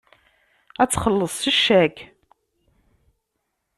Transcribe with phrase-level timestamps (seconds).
[0.81, 1.97] Ad txelleṣ s ccak.